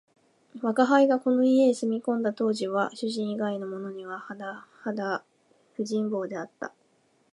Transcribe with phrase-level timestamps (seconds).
[0.63, 5.23] 吾輩がこの家へ住み込んだ当時は、主人以外のものにははなはだ
[5.75, 6.73] 不人望であった